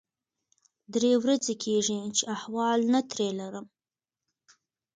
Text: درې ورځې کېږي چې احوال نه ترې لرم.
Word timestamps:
درې 0.93 1.11
ورځې 1.23 1.53
کېږي 1.63 1.99
چې 2.15 2.23
احوال 2.35 2.79
نه 2.93 3.01
ترې 3.11 3.29
لرم. 3.39 3.65